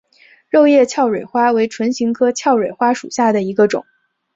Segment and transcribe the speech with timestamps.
[0.49, 3.85] 肉叶鞘蕊花为唇形科鞘蕊花属下的一个种。